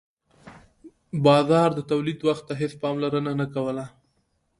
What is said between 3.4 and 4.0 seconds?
نه کوله.